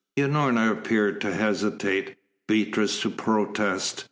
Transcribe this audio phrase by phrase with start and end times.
[0.17, 2.15] Unorna appeared to hesitate,
[2.47, 3.99] Beatrice to protest.